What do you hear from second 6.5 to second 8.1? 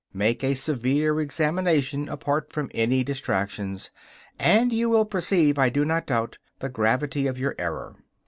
the gravity of your error.